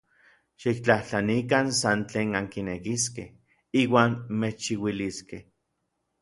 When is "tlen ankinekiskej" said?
2.09-3.29